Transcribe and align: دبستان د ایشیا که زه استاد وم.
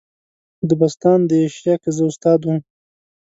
دبستان 0.69 1.19
د 1.29 1.31
ایشیا 1.43 1.75
که 1.83 1.89
زه 1.95 2.03
استاد 2.09 2.39
وم. 2.43 2.59